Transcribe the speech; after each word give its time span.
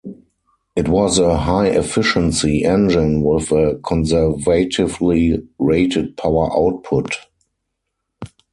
It 0.75 0.87
was 0.89 1.19
a 1.19 1.37
"high-efficiency" 1.37 2.65
engine 2.65 3.21
with 3.21 3.51
a 3.51 3.75
conservatively 3.85 5.47
rated 5.59 6.17
power 6.17 6.51
output. 6.57 7.17